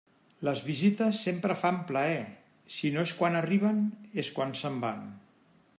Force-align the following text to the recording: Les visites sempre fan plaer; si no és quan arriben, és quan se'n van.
Les 0.47 0.61
visites 0.67 1.19
sempre 1.25 1.57
fan 1.63 1.77
plaer; 1.91 2.23
si 2.77 2.91
no 2.95 3.05
és 3.09 3.15
quan 3.21 3.39
arriben, 3.41 3.83
és 4.25 4.35
quan 4.39 4.57
se'n 4.63 4.81
van. 4.87 5.05